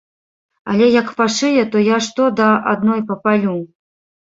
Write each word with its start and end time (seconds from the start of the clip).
Але 0.71 0.87
як 0.93 1.11
пашые, 1.19 1.67
то 1.77 1.85
я 1.89 2.01
што 2.07 2.23
да 2.41 2.49
адной 2.75 3.07
папалю! 3.13 3.57